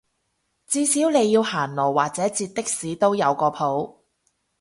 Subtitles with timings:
[0.65, 3.97] 至少你要行路或者截的士都有個譜